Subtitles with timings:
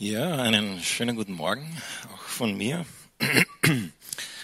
[0.00, 1.76] Ja, einen schönen guten Morgen
[2.14, 2.86] auch von mir.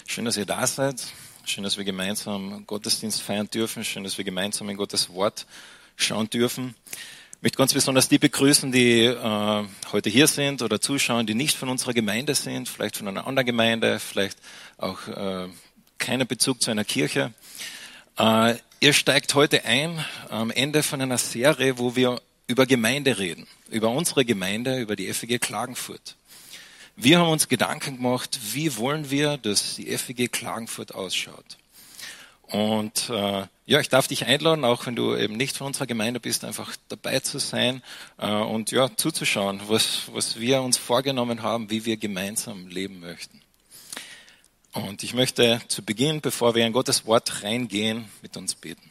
[0.05, 1.01] Schön, dass ihr da seid.
[1.45, 3.85] Schön, dass wir gemeinsam Gottesdienst feiern dürfen.
[3.85, 5.47] Schön, dass wir gemeinsam in Gottes Wort
[5.95, 6.75] schauen dürfen.
[7.37, 11.57] Ich möchte ganz besonders die begrüßen, die äh, heute hier sind oder zuschauen, die nicht
[11.57, 14.41] von unserer Gemeinde sind, vielleicht von einer anderen Gemeinde, vielleicht
[14.77, 15.47] auch äh,
[15.99, 17.33] keinen Bezug zu einer Kirche.
[18.19, 23.47] Äh, ihr steigt heute ein am Ende von einer Serie, wo wir über Gemeinde reden,
[23.71, 26.17] über unsere Gemeinde, über die FEG Klagenfurt.
[26.97, 31.59] Wir haben uns Gedanken gemacht, wie wollen wir, dass die FEG Klagenfurt ausschaut.
[32.43, 36.21] Und äh, ja, ich darf dich einladen, auch wenn du eben nicht von unserer Gemeinde
[36.21, 37.83] bist, einfach dabei zu sein
[38.19, 43.41] äh, und ja, zuzuschauen, was, was wir uns vorgenommen haben, wie wir gemeinsam leben möchten.
[44.73, 48.91] Und ich möchte zu Beginn, bevor wir in Gottes Wort reingehen, mit uns beten.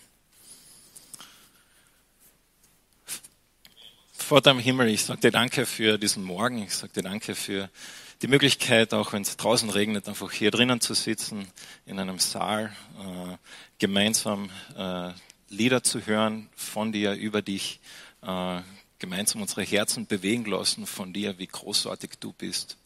[4.24, 6.64] Vater im Himmel, ich sage dir danke für diesen Morgen.
[6.64, 7.70] Ich sage dir danke für
[8.22, 11.46] die Möglichkeit, auch wenn es draußen regnet, einfach hier drinnen zu sitzen,
[11.86, 13.38] in einem Saal, äh,
[13.80, 15.12] gemeinsam äh,
[15.50, 17.82] Lieder zu hören von dir, über dich,
[18.22, 18.62] äh,
[18.98, 22.78] gemeinsam unsere Herzen bewegen lassen von dir, wie großartig du bist.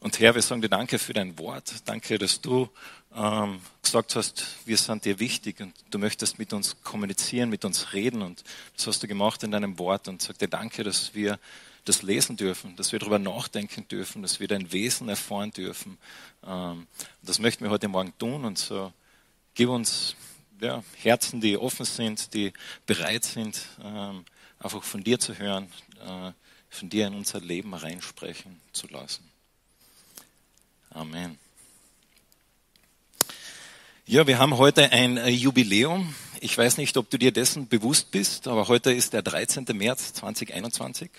[0.00, 1.72] Und Herr, wir sagen dir danke für dein Wort.
[1.84, 2.68] Danke, dass du
[3.16, 7.92] ähm, gesagt hast, wir sind dir wichtig und du möchtest mit uns kommunizieren, mit uns
[7.92, 8.22] reden.
[8.22, 8.44] Und
[8.76, 10.08] das hast du gemacht in deinem Wort.
[10.08, 11.38] Und sag dir danke, dass wir
[11.86, 15.98] das lesen dürfen, dass wir darüber nachdenken dürfen, dass wir dein Wesen erfahren dürfen.
[16.46, 16.86] Ähm,
[17.22, 18.44] das möchten wir heute Morgen tun.
[18.44, 18.92] Und so
[19.54, 20.14] gib uns
[20.60, 22.52] ja, Herzen, die offen sind, die
[22.86, 24.24] bereit sind, ähm,
[24.58, 26.32] einfach von dir zu hören, äh,
[26.68, 29.30] von dir in unser Leben reinsprechen zu lassen.
[30.90, 31.45] Amen.
[34.08, 36.14] Ja, wir haben heute ein äh, Jubiläum.
[36.38, 39.64] Ich weiß nicht, ob du dir dessen bewusst bist, aber heute ist der 13.
[39.72, 41.10] März 2021.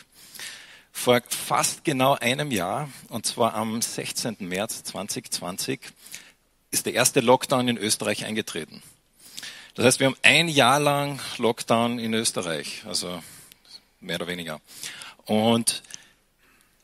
[0.94, 4.38] Vor fast genau einem Jahr, und zwar am 16.
[4.40, 5.82] März 2020,
[6.72, 8.82] ist der erste Lockdown in Österreich eingetreten.
[9.76, 13.22] Das heißt, wir haben ein Jahr lang Lockdown in Österreich, also
[14.00, 14.62] mehr oder weniger.
[15.26, 15.84] Und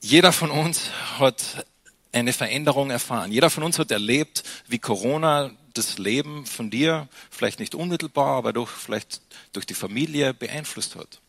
[0.01, 1.65] jeder von uns hat
[2.11, 3.31] eine Veränderung erfahren.
[3.31, 8.53] Jeder von uns hat erlebt, wie Corona das Leben von dir vielleicht nicht unmittelbar, aber
[8.53, 9.21] doch vielleicht
[9.53, 11.19] durch die Familie beeinflusst hat.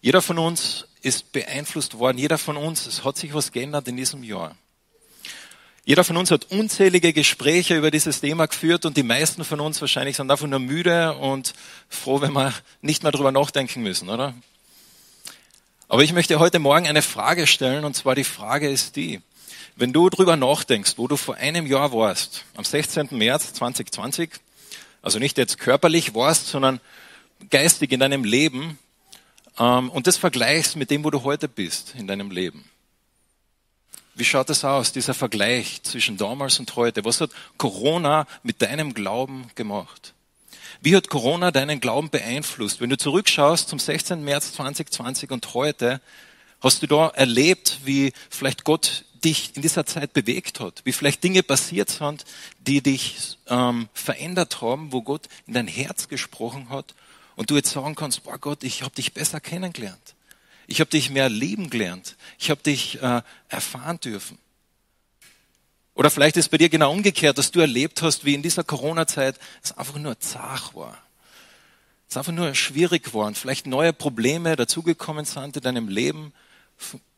[0.00, 2.18] Jeder von uns ist beeinflusst worden.
[2.18, 4.56] Jeder von uns, es hat sich was geändert in diesem Jahr.
[5.84, 9.80] Jeder von uns hat unzählige Gespräche über dieses Thema geführt und die meisten von uns
[9.80, 11.54] wahrscheinlich sind einfach nur müde und
[11.88, 14.34] froh, wenn wir nicht mehr drüber nachdenken müssen, oder?
[15.86, 19.22] Aber ich möchte heute Morgen eine Frage stellen und zwar die Frage ist die,
[19.76, 23.08] wenn du drüber nachdenkst, wo du vor einem Jahr warst, am 16.
[23.10, 24.30] März 2020,
[25.02, 26.80] also nicht jetzt körperlich warst, sondern
[27.50, 28.78] geistig in deinem Leben,
[29.58, 32.64] ähm, und das vergleichst mit dem, wo du heute bist in deinem Leben.
[34.14, 37.04] Wie schaut das aus, dieser Vergleich zwischen damals und heute?
[37.04, 40.14] Was hat Corona mit deinem Glauben gemacht?
[40.80, 42.80] Wie hat Corona deinen Glauben beeinflusst?
[42.80, 44.24] Wenn du zurückschaust zum 16.
[44.24, 46.00] März 2020 und heute,
[46.62, 51.24] hast du da erlebt, wie vielleicht Gott dich in dieser Zeit bewegt hat, wie vielleicht
[51.24, 52.24] Dinge passiert sind,
[52.60, 56.94] die dich ähm, verändert haben, wo Gott in dein Herz gesprochen hat
[57.34, 60.14] und du jetzt sagen kannst, boah Gott, ich habe dich besser kennengelernt.
[60.68, 62.16] Ich habe dich mehr lieben gelernt.
[62.38, 64.38] Ich habe dich äh, erfahren dürfen.
[65.94, 69.38] Oder vielleicht ist bei dir genau umgekehrt, dass du erlebt hast, wie in dieser Corona-Zeit
[69.62, 70.98] es einfach nur zart war.
[72.08, 73.34] Es einfach nur schwierig geworden.
[73.34, 76.32] Vielleicht neue Probleme dazugekommen sind in deinem Leben,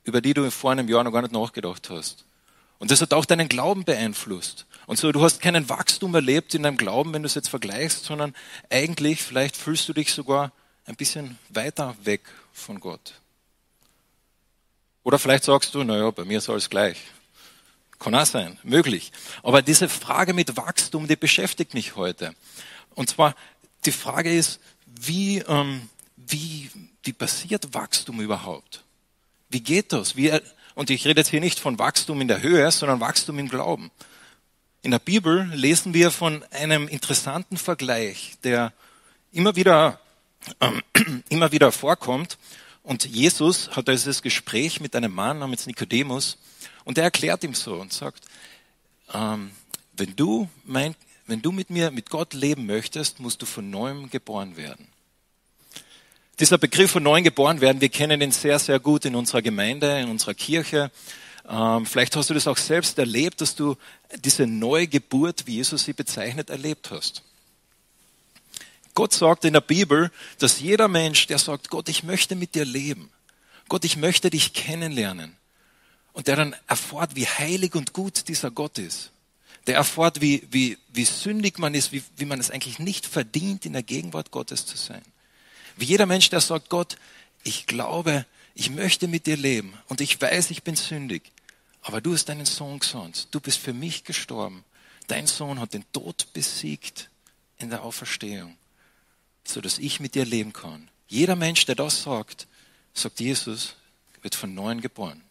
[0.08, 2.24] über die du vor einem Jahr noch gar nicht nachgedacht hast.
[2.78, 4.66] Und das hat auch deinen Glauben beeinflusst.
[4.86, 8.04] Und so, du hast keinen Wachstum erlebt in deinem Glauben, wenn du es jetzt vergleichst,
[8.04, 8.34] sondern
[8.70, 10.50] eigentlich, vielleicht fühlst du dich sogar
[10.86, 13.20] ein bisschen weiter weg von Gott.
[15.02, 16.98] Oder vielleicht sagst du, naja, bei mir ist alles gleich.
[17.98, 19.12] Kann auch sein, möglich.
[19.42, 22.34] Aber diese Frage mit Wachstum, die beschäftigt mich heute.
[22.94, 23.34] Und zwar,
[23.84, 26.70] die Frage ist, wie, ähm, wie,
[27.02, 28.84] wie passiert Wachstum überhaupt?
[29.48, 30.16] Wie geht das?
[30.16, 30.32] Wie,
[30.74, 33.90] und ich rede jetzt hier nicht von Wachstum in der Höhe, sondern Wachstum im Glauben.
[34.82, 38.72] In der Bibel lesen wir von einem interessanten Vergleich, der
[39.32, 40.00] immer wieder,
[40.60, 40.82] ähm,
[41.28, 42.38] immer wieder vorkommt.
[42.82, 46.38] Und Jesus hat dieses Gespräch mit einem Mann namens Nikodemus
[46.84, 48.24] und er erklärt ihm so und sagt,
[49.12, 49.50] ähm,
[49.94, 50.94] wenn du mein,
[51.26, 54.88] wenn du mit mir, mit Gott leben möchtest, musst du von neuem geboren werden.
[56.40, 59.98] Dieser Begriff von neuem geboren werden, wir kennen ihn sehr, sehr gut in unserer Gemeinde,
[59.98, 60.90] in unserer Kirche.
[61.48, 63.76] Ähm, vielleicht hast du das auch selbst erlebt, dass du
[64.24, 67.22] diese neue Geburt, wie Jesus sie bezeichnet, erlebt hast.
[68.94, 72.64] Gott sagt in der Bibel, dass jeder Mensch, der sagt, Gott, ich möchte mit dir
[72.64, 73.10] leben,
[73.68, 75.36] Gott, ich möchte dich kennenlernen,
[76.12, 79.12] und der dann erfährt, wie heilig und gut dieser Gott ist.
[79.68, 83.66] Der erfährt, wie, wie, wie sündig man ist, wie, wie man es eigentlich nicht verdient,
[83.66, 85.02] in der Gegenwart Gottes zu sein.
[85.78, 86.96] Wie jeder Mensch, der sagt, Gott,
[87.44, 91.30] ich glaube, ich möchte mit dir leben und ich weiß, ich bin sündig,
[91.82, 94.64] aber du hast deinen Sohn gesandt, du bist für mich gestorben.
[95.06, 97.10] Dein Sohn hat den Tod besiegt
[97.58, 98.56] in der Auferstehung,
[99.44, 100.90] so dass ich mit dir leben kann.
[101.06, 102.48] Jeder Mensch, der das sagt,
[102.92, 103.76] sagt Jesus,
[104.20, 105.22] wird von neuem geboren.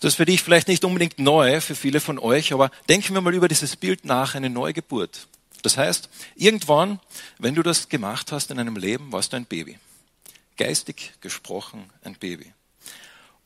[0.00, 3.20] Das ist für dich vielleicht nicht unbedingt neu, für viele von euch, aber denken wir
[3.20, 5.28] mal über dieses Bild nach, eine Neugeburt.
[5.62, 7.00] Das heißt, irgendwann,
[7.38, 9.78] wenn du das gemacht hast in einem Leben, warst du ein Baby.
[10.56, 12.52] Geistig gesprochen ein Baby.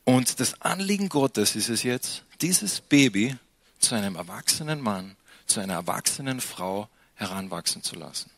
[0.03, 3.35] Und das Anliegen Gottes ist es jetzt, dieses Baby
[3.79, 5.15] zu einem erwachsenen Mann,
[5.45, 8.31] zu einer erwachsenen Frau heranwachsen zu lassen.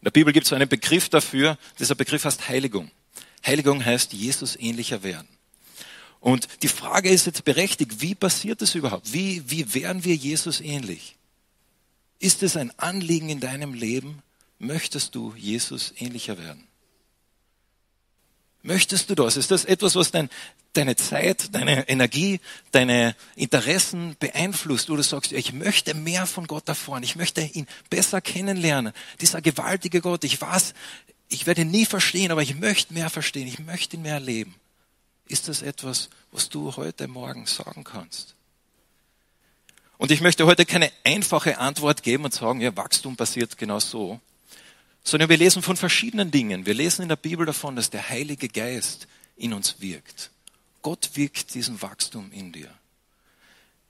[0.00, 2.90] In der Bibel gibt es einen Begriff dafür, dieser Begriff heißt Heiligung.
[3.44, 5.28] Heiligung heißt Jesus ähnlicher werden.
[6.20, 9.12] Und die Frage ist jetzt berechtigt, wie passiert das überhaupt?
[9.12, 11.16] Wie, wie werden wir Jesus ähnlich?
[12.18, 14.22] Ist es ein Anliegen in deinem Leben?
[14.58, 16.66] Möchtest du Jesus ähnlicher werden?
[18.62, 19.36] Möchtest du das?
[19.36, 20.28] Ist das etwas, was dein,
[20.72, 22.40] deine Zeit, deine Energie,
[22.72, 28.20] deine Interessen beeinflusst, du sagst, ich möchte mehr von Gott erfahren, ich möchte ihn besser
[28.20, 28.92] kennenlernen.
[29.20, 30.74] Dieser gewaltige Gott, ich weiß,
[31.28, 34.54] ich werde ihn nie verstehen, aber ich möchte mehr verstehen, ich möchte ihn mehr erleben.
[35.28, 38.35] Ist das etwas, was du heute Morgen sagen kannst?
[39.98, 44.20] Und ich möchte heute keine einfache Antwort geben und sagen, ja, Wachstum passiert genau so,
[45.02, 46.66] sondern wir lesen von verschiedenen Dingen.
[46.66, 49.06] Wir lesen in der Bibel davon, dass der Heilige Geist
[49.36, 50.30] in uns wirkt.
[50.82, 52.68] Gott wirkt diesen Wachstum in dir.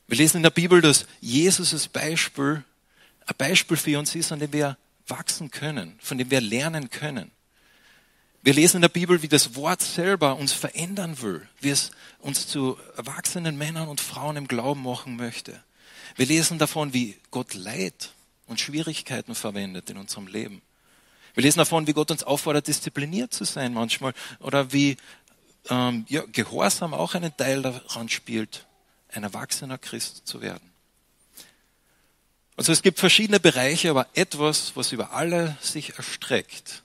[0.06, 2.62] Wir lesen in der Bibel, dass Jesus als Beispiel
[3.26, 4.76] ein Beispiel für uns ist, an dem wir
[5.09, 7.32] wachsen können, von dem wir lernen können.
[8.43, 12.47] Wir lesen in der Bibel, wie das Wort selber uns verändern will, wie es uns
[12.47, 15.61] zu erwachsenen Männern und Frauen im Glauben machen möchte.
[16.14, 18.12] Wir lesen davon, wie Gott Leid
[18.47, 20.62] und Schwierigkeiten verwendet in unserem Leben.
[21.35, 24.97] Wir lesen davon, wie Gott uns auffordert, diszipliniert zu sein manchmal oder wie
[25.69, 28.67] ähm, ja, Gehorsam auch einen Teil daran spielt,
[29.11, 30.73] ein erwachsener Christ zu werden.
[32.56, 36.82] Also es gibt verschiedene Bereiche, aber etwas, was über alle sich erstreckt,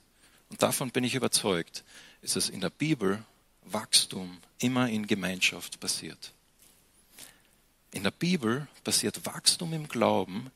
[0.50, 1.82] und davon bin ich überzeugt,
[2.20, 3.24] ist, dass in der Bibel
[3.64, 6.32] Wachstum immer in Gemeinschaft passiert.
[7.92, 10.50] In der Bibel passiert Wachstum im Glauben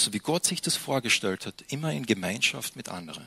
[0.00, 3.26] so wie Gott sich das vorgestellt hat, immer in Gemeinschaft mit anderen.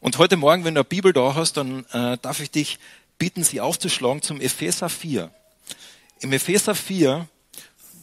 [0.00, 2.78] Und heute Morgen, wenn du eine Bibel da hast, dann äh, darf ich dich
[3.18, 5.30] bitten, sie aufzuschlagen zum Epheser 4.
[6.20, 7.28] Im Epheser 4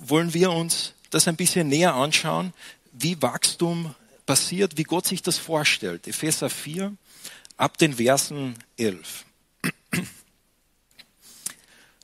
[0.01, 2.53] wollen wir uns das ein bisschen näher anschauen,
[2.93, 3.95] wie Wachstum
[4.25, 6.07] passiert, wie Gott sich das vorstellt.
[6.07, 6.95] Epheser 4
[7.57, 9.25] ab den Versen 11.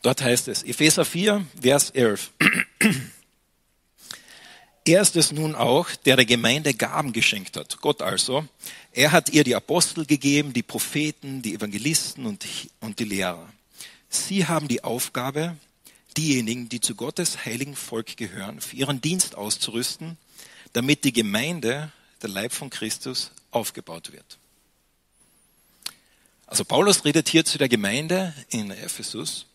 [0.04, 2.32] Dort heißt es, Epheser 4, Vers 11.
[4.86, 7.80] Er ist es nun auch, der der Gemeinde Gaben geschenkt hat.
[7.80, 8.46] Gott also.
[8.92, 12.46] Er hat ihr die Apostel gegeben, die Propheten, die Evangelisten und,
[12.82, 13.48] und die Lehrer.
[14.10, 15.56] Sie haben die Aufgabe,
[16.18, 20.18] diejenigen, die zu Gottes heiligen Volk gehören, für ihren Dienst auszurüsten,
[20.74, 24.38] damit die Gemeinde, der Leib von Christus, aufgebaut wird.
[26.46, 29.46] Also Paulus redet hier zu der Gemeinde in Ephesus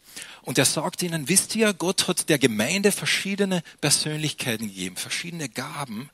[0.42, 6.10] und er sagt ihnen, wisst ihr, Gott hat der Gemeinde verschiedene Persönlichkeiten gegeben, verschiedene Gaben.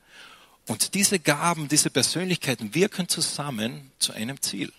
[0.67, 4.73] Und diese Gaben, diese Persönlichkeiten wirken zusammen zu einem Ziel.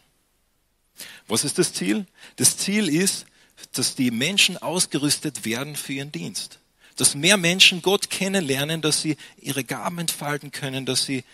[1.29, 2.07] Was ist das Ziel?
[2.37, 3.27] Das Ziel ist,
[3.73, 6.59] dass die Menschen ausgerüstet werden für ihren Dienst.
[6.97, 11.25] Dass mehr Menschen Gott kennenlernen, dass sie ihre Gaben entfalten können, dass sie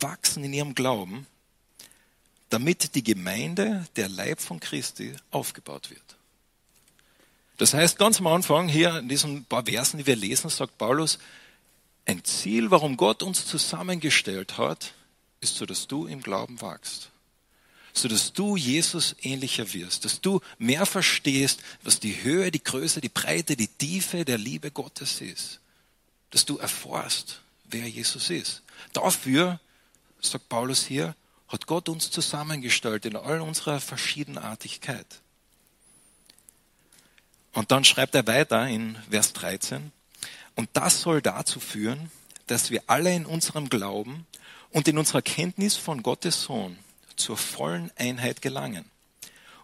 [0.00, 1.26] wachsen in ihrem Glauben,
[2.50, 6.15] damit die Gemeinde, der Leib von Christi, aufgebaut wird.
[7.56, 11.18] Das heißt, ganz am Anfang hier in diesen paar Versen, die wir lesen, sagt Paulus,
[12.04, 14.94] ein Ziel, warum Gott uns zusammengestellt hat,
[15.40, 17.10] ist so, dass du im Glauben wachst.
[17.92, 23.00] So dass du Jesus ähnlicher wirst, dass du mehr verstehst, was die Höhe, die Größe,
[23.00, 25.60] die Breite, die Tiefe der Liebe Gottes ist.
[26.30, 28.62] Dass du erfährst, wer Jesus ist.
[28.92, 29.60] Dafür,
[30.20, 31.16] sagt Paulus hier,
[31.48, 35.06] hat Gott uns zusammengestellt in all unserer Verschiedenartigkeit.
[37.56, 39.90] Und dann schreibt er weiter in Vers 13,
[40.56, 42.10] und das soll dazu führen,
[42.48, 44.26] dass wir alle in unserem Glauben
[44.70, 46.78] und in unserer Kenntnis von Gottes Sohn
[47.16, 48.84] zur vollen Einheit gelangen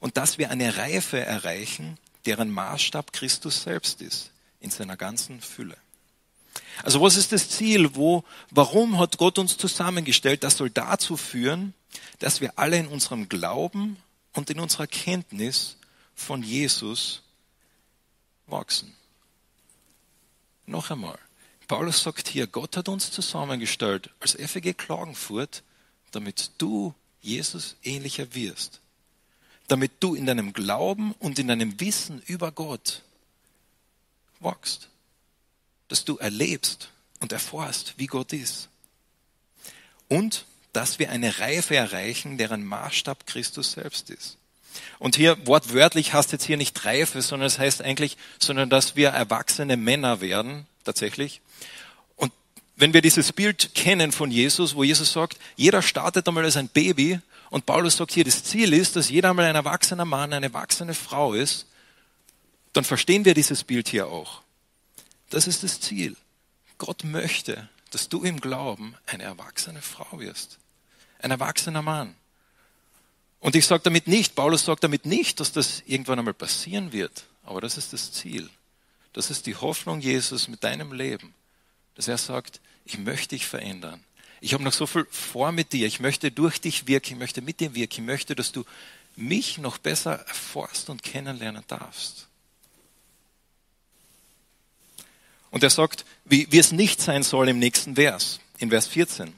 [0.00, 4.30] und dass wir eine Reife erreichen, deren Maßstab Christus selbst ist,
[4.61, 5.76] in seiner ganzen Fülle.
[6.84, 7.94] Also was ist das Ziel?
[7.94, 10.44] Wo, warum hat Gott uns zusammengestellt?
[10.44, 11.75] Das soll dazu führen,
[12.20, 13.99] dass wir alle in unserem Glauben
[14.32, 15.76] und in unserer Kenntnis
[16.14, 17.22] von Jesus
[18.52, 18.94] wachsen.
[20.66, 21.18] Noch einmal.
[21.66, 25.62] Paulus sagt hier, Gott hat uns zusammengestellt als FEG Klagenfurt,
[26.12, 28.80] damit du Jesus ähnlicher wirst.
[29.68, 33.02] Damit du in deinem Glauben und in deinem Wissen über Gott
[34.40, 34.88] wachst.
[35.88, 36.90] Dass du erlebst
[37.21, 38.68] und erfährst, wie Gott ist.
[40.09, 44.37] Und dass wir eine Reife erreichen, deren Maßstab Christus selbst ist.
[44.99, 49.11] Und hier wortwörtlich heißt jetzt hier nicht Reife, sondern es heißt eigentlich, sondern dass wir
[49.11, 51.41] erwachsene Männer werden, tatsächlich.
[52.17, 52.33] Und
[52.76, 56.69] wenn wir dieses Bild kennen von Jesus, wo Jesus sagt, jeder startet einmal als ein
[56.69, 60.47] Baby und Paulus sagt hier, das Ziel ist, dass jeder einmal ein erwachsener Mann, eine
[60.47, 61.67] erwachsene Frau ist,
[62.73, 64.43] dann verstehen wir dieses Bild hier auch.
[65.31, 66.17] Das ist das Ziel.
[66.79, 70.59] Gott möchte, dass du im Glauben eine erwachsene Frau wirst.
[71.19, 72.14] Ein erwachsener Mann.
[73.42, 77.25] Und ich sage damit nicht, Paulus sagt damit nicht, dass das irgendwann einmal passieren wird.
[77.42, 78.49] Aber das ist das Ziel.
[79.12, 81.34] Das ist die Hoffnung Jesus mit deinem Leben.
[81.96, 84.04] Dass er sagt, ich möchte dich verändern.
[84.40, 85.88] Ich habe noch so viel vor mit dir.
[85.88, 87.14] Ich möchte durch dich wirken.
[87.14, 88.02] Ich möchte mit dir wirken.
[88.02, 88.64] Ich möchte, dass du
[89.16, 92.28] mich noch besser erforst und kennenlernen darfst.
[95.50, 99.34] Und er sagt, wie, wie es nicht sein soll im nächsten Vers, in Vers 14.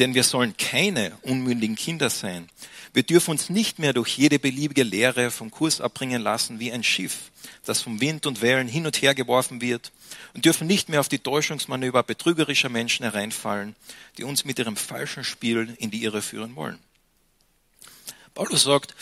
[0.00, 2.50] Denn wir sollen keine unmündigen Kinder sein.
[2.94, 6.84] Wir dürfen uns nicht mehr durch jede beliebige Lehre vom Kurs abbringen lassen wie ein
[6.84, 7.32] Schiff,
[7.64, 9.90] das vom Wind und Wellen hin und her geworfen wird
[10.32, 13.74] und dürfen nicht mehr auf die Täuschungsmanöver betrügerischer Menschen hereinfallen,
[14.16, 16.78] die uns mit ihrem falschen Spiel in die Irre führen wollen.
[18.32, 18.94] Paulus sagt,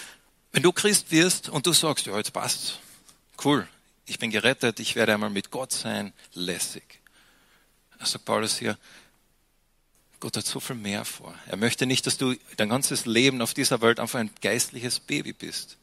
[0.53, 2.81] wenn du Christ wirst und du sagst, ja, jetzt passt,
[3.45, 3.69] cool,
[4.07, 7.01] ich bin gerettet, ich werde einmal mit Gott sein, lässig.
[7.99, 8.79] Da sagt Paulus hier,
[10.23, 11.35] Gott hat so viel mehr vor.
[11.49, 15.33] Er möchte nicht, dass du dein ganzes Leben auf dieser Welt einfach ein geistliches Baby
[15.33, 15.79] bist.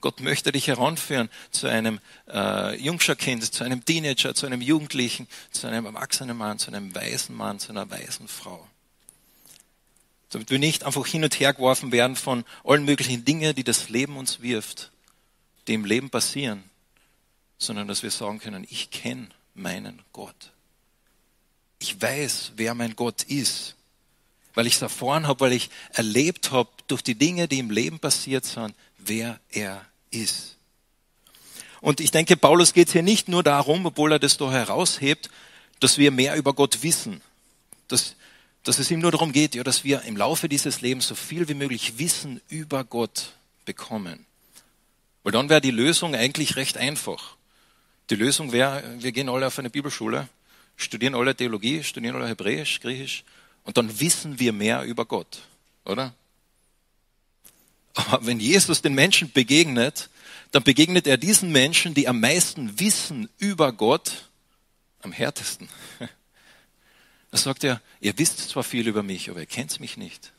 [0.00, 5.68] Gott möchte dich heranführen zu einem äh, Jungscherkind, zu einem Teenager, zu einem Jugendlichen, zu
[5.68, 8.66] einem erwachsenen Mann, zu einem weisen Mann, zu einer weisen Frau.
[10.30, 13.90] Damit wir nicht einfach hin und her geworfen werden von allen möglichen Dingen, die das
[13.90, 14.90] Leben uns wirft,
[15.68, 16.64] die im Leben passieren,
[17.58, 20.50] sondern dass wir sagen können, ich kenne meinen Gott
[21.78, 23.74] ich weiß, wer mein Gott ist,
[24.54, 28.00] weil ich es erfahren habe, weil ich erlebt habe durch die Dinge, die im Leben
[28.00, 30.56] passiert sind, wer er ist.
[31.80, 35.30] Und ich denke, Paulus geht hier nicht nur darum, obwohl er das da heraushebt,
[35.78, 37.20] dass wir mehr über Gott wissen,
[37.86, 38.16] dass,
[38.64, 41.48] dass es ihm nur darum geht, ja, dass wir im Laufe dieses Lebens so viel
[41.48, 44.26] wie möglich Wissen über Gott bekommen.
[45.22, 47.36] Weil dann wäre die Lösung eigentlich recht einfach.
[48.10, 50.28] Die Lösung wäre, wir gehen alle auf eine Bibelschule
[50.78, 53.24] studieren alle Theologie, studieren alle Hebräisch, Griechisch
[53.64, 55.40] und dann wissen wir mehr über Gott,
[55.84, 56.14] oder?
[57.94, 60.08] Aber wenn Jesus den Menschen begegnet,
[60.52, 64.30] dann begegnet er diesen Menschen, die am meisten wissen über Gott,
[65.02, 65.68] am härtesten.
[67.30, 70.32] Da sagt er, ihr wisst zwar viel über mich, aber ihr kennt mich nicht.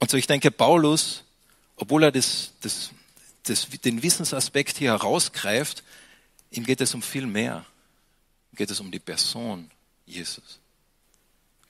[0.00, 1.24] Und so ich denke, Paulus,
[1.76, 2.90] obwohl er das, das,
[3.44, 5.82] das, den Wissensaspekt hier herausgreift,
[6.50, 7.64] ihm geht es um viel mehr
[8.54, 9.70] geht es um die Person
[10.06, 10.60] Jesus.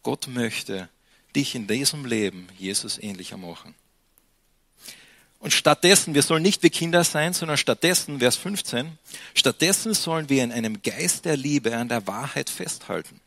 [0.03, 0.89] Gott möchte
[1.35, 3.75] dich in diesem Leben Jesus ähnlicher machen.
[5.39, 8.97] Und stattdessen, wir sollen nicht wie Kinder sein, sondern stattdessen, Vers 15,
[9.35, 13.21] stattdessen sollen wir in einem Geist der Liebe an der Wahrheit festhalten,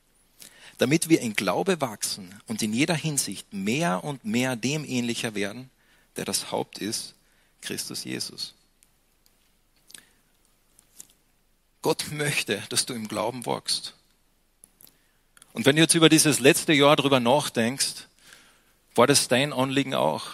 [0.77, 5.69] damit wir in Glaube wachsen und in jeder Hinsicht mehr und mehr dem ähnlicher werden,
[6.15, 7.15] der das Haupt ist,
[7.61, 8.54] Christus Jesus.
[11.85, 13.93] Gott möchte, dass du im Glauben wachst.
[15.53, 18.07] Und wenn du jetzt über dieses letzte Jahr drüber nachdenkst,
[18.95, 20.31] war das dein Anliegen auch?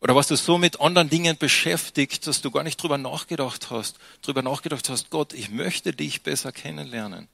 [0.00, 4.00] Oder warst du so mit anderen Dingen beschäftigt, dass du gar nicht drüber nachgedacht hast,
[4.22, 7.28] drüber nachgedacht hast, Gott, ich möchte dich besser kennenlernen.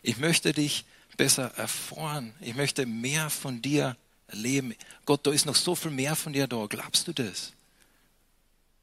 [0.00, 0.84] Ich möchte dich
[1.16, 2.32] besser erfahren.
[2.40, 3.96] Ich möchte mehr von dir
[4.28, 4.76] erleben.
[5.04, 6.66] Gott, da ist noch so viel mehr von dir da.
[6.68, 7.54] Glaubst du das?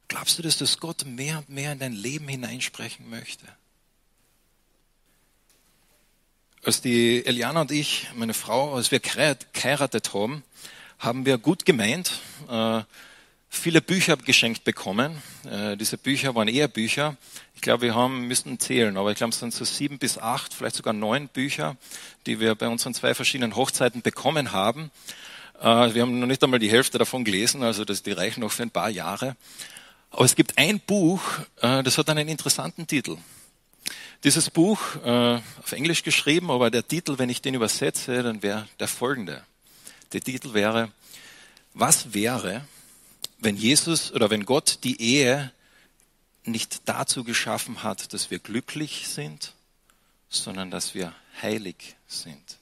[0.08, 3.46] Glaubst du, dass das Gott mehr und mehr in dein Leben hineinsprechen möchte?
[6.64, 10.44] Als die Eliana und ich, meine Frau, als wir geheiratet haben,
[11.00, 12.82] haben wir gut gemeint, äh,
[13.50, 15.22] viele Bücher geschenkt bekommen.
[15.50, 17.18] Äh, diese Bücher waren eher Bücher.
[17.56, 20.54] Ich glaube, wir haben, müssten zählen, aber ich glaube, es sind so sieben bis acht,
[20.54, 21.76] vielleicht sogar neun Bücher,
[22.26, 24.92] die wir bei unseren zwei verschiedenen Hochzeiten bekommen haben.
[25.60, 28.52] Äh, wir haben noch nicht einmal die Hälfte davon gelesen, also das, die reichen noch
[28.52, 29.36] für ein paar Jahre.
[30.12, 31.22] Aber es gibt ein Buch,
[31.62, 33.18] äh, das hat einen interessanten Titel.
[34.24, 38.68] Dieses Buch, äh, auf Englisch geschrieben, aber der Titel, wenn ich den übersetze, dann wäre
[38.80, 39.44] der folgende.
[40.14, 40.92] Der Titel wäre,
[41.74, 42.66] was wäre,
[43.40, 45.52] wenn Jesus oder wenn Gott die Ehe
[46.46, 49.54] nicht dazu geschaffen hat, dass wir glücklich sind,
[50.30, 52.58] sondern dass wir heilig sind.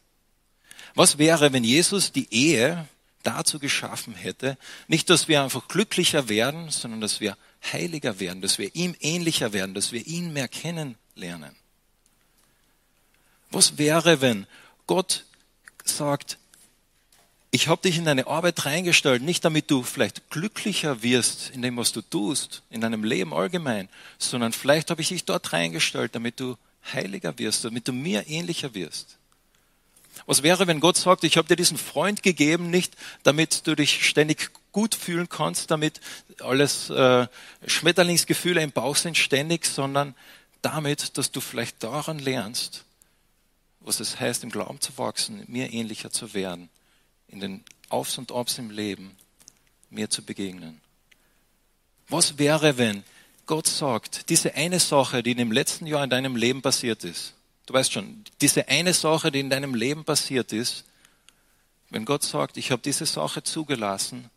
[0.95, 2.87] Was wäre, wenn Jesus die Ehe
[3.25, 7.37] dazu geschaffen hätte, nicht, dass wir einfach glücklicher werden, sondern dass wir
[7.73, 11.55] heiliger werden, dass wir ihm ähnlicher werden, dass wir ihn mehr kennenlernen?
[13.51, 14.47] Was wäre, wenn
[14.87, 15.25] Gott
[15.83, 16.37] sagt,
[17.51, 21.77] ich habe dich in deine Arbeit reingestellt, nicht damit du vielleicht glücklicher wirst in dem,
[21.77, 26.39] was du tust, in deinem Leben allgemein, sondern vielleicht habe ich dich dort reingestellt, damit
[26.39, 26.57] du
[26.91, 29.17] heiliger wirst, damit du mir ähnlicher wirst.
[30.25, 34.07] Was wäre, wenn Gott sagt, ich habe dir diesen Freund gegeben, nicht damit du dich
[34.07, 36.01] ständig gut fühlen kannst, damit
[36.39, 37.27] alles äh,
[37.65, 40.15] Schmetterlingsgefühle im Bauch sind ständig, sondern
[40.61, 42.85] damit, dass du vielleicht daran lernst,
[43.79, 46.69] was es heißt, im Glauben zu wachsen, mir ähnlicher zu werden
[47.27, 49.15] in den Aufs und Abs im Leben
[49.89, 50.81] mir zu begegnen.
[52.09, 53.03] Was wäre, wenn
[53.45, 57.34] Gott sagt, diese eine Sache, die in dem letzten Jahr in deinem Leben passiert ist,
[57.65, 60.85] du weißt schon, diese eine Sache, die in deinem Leben passiert ist,
[61.89, 64.29] wenn Gott sagt, ich habe diese Sache zugelassen,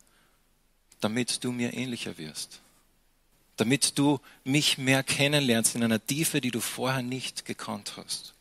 [1.01, 2.61] damit du mir ähnlicher wirst,
[3.57, 8.33] damit du mich mehr kennenlernst in einer Tiefe, die du vorher nicht gekannt hast.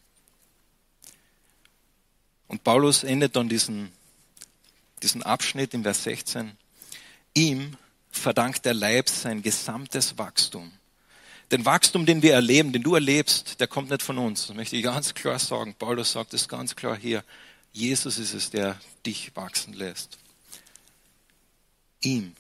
[2.47, 3.93] Und Paulus endet dann diesen
[5.03, 6.57] diesen Abschnitt im Vers 16.
[7.35, 7.77] Ihm
[8.11, 10.73] verdankt der Leib sein gesamtes Wachstum.
[11.51, 14.47] Den Wachstum, den wir erleben, den du erlebst, der kommt nicht von uns.
[14.47, 15.75] Das möchte ich ganz klar sagen.
[15.79, 17.25] Paulus sagt es ganz klar hier.
[17.73, 20.19] Jesus ist es, der dich wachsen lässt.
[22.03, 22.35] Ihm,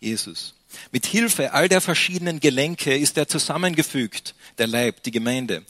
[0.00, 0.54] Jesus.
[0.92, 5.64] Mit Hilfe all der verschiedenen Gelenke ist er zusammengefügt, der Leib, die Gemeinde.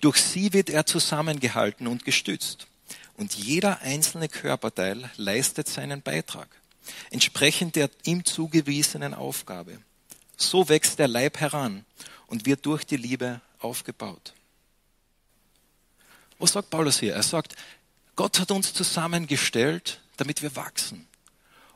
[0.00, 2.66] Durch sie wird er zusammengehalten und gestützt
[3.20, 6.48] und jeder einzelne Körperteil leistet seinen Beitrag,
[7.10, 9.78] entsprechend der ihm zugewiesenen Aufgabe.
[10.38, 11.84] So wächst der Leib heran
[12.30, 14.32] und wird durch die Liebe aufgebaut.
[16.38, 17.14] Was sagt Paulus hier?
[17.14, 17.54] Er sagt,
[18.16, 21.06] Gott hat uns zusammengestellt, damit wir wachsen.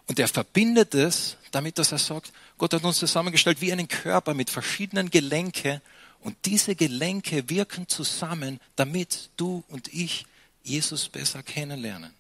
[0.07, 4.33] Und er verbindet es damit, dass er sagt, Gott hat uns zusammengestellt wie einen Körper
[4.33, 5.83] mit verschiedenen Gelenke
[6.20, 10.26] und diese Gelenke wirken zusammen, damit du und ich
[10.62, 12.14] Jesus besser kennenlernen.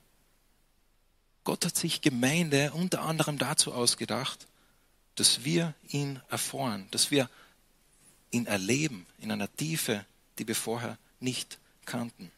[1.44, 4.46] Gott hat sich Gemeinde unter anderem dazu ausgedacht,
[5.14, 7.28] dass wir ihn erfahren, dass wir
[8.34, 10.04] ihn erleben in einer Tiefe,
[10.38, 12.30] die wir vorher nicht kannten.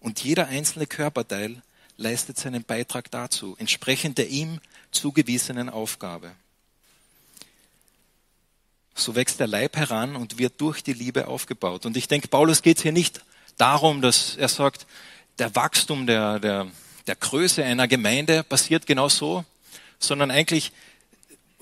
[0.00, 1.62] Und jeder einzelne Körperteil
[1.96, 6.32] leistet seinen Beitrag dazu, entsprechend der ihm zugewiesenen Aufgabe.
[8.94, 11.86] So wächst der Leib heran und wird durch die Liebe aufgebaut.
[11.86, 13.22] Und ich denke, Paulus geht hier nicht
[13.56, 14.86] darum, dass er sagt,
[15.38, 16.68] der Wachstum der, der,
[17.06, 19.44] der Größe einer Gemeinde passiert genau so,
[19.98, 20.70] sondern eigentlich,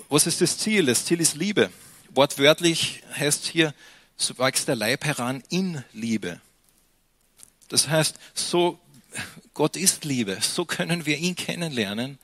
[0.08, 0.84] was ist das Ziel?
[0.86, 1.70] Das Ziel ist Liebe.
[2.14, 3.74] Wortwörtlich heißt hier,
[4.16, 6.40] so wächst der Leib heran in Liebe.
[7.68, 8.78] Das heißt, so,
[9.54, 10.38] Gott ist Liebe.
[10.40, 12.18] So können wir ihn kennenlernen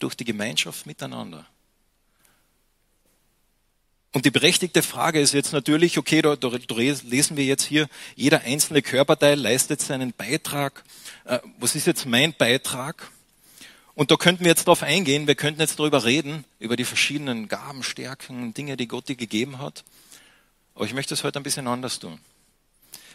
[0.00, 1.46] durch die Gemeinschaft miteinander.
[4.12, 8.40] Und die berechtigte Frage ist jetzt natürlich, okay, da, da, lesen wir jetzt hier, jeder
[8.40, 10.82] einzelne Körperteil leistet seinen Beitrag.
[11.26, 13.12] Äh, was ist jetzt mein Beitrag?
[14.00, 17.48] Und da könnten wir jetzt darauf eingehen, wir könnten jetzt darüber reden, über die verschiedenen
[17.48, 19.84] Gaben, Stärken, Dinge, die Gott dir gegeben hat.
[20.74, 22.18] Aber ich möchte es heute ein bisschen anders tun.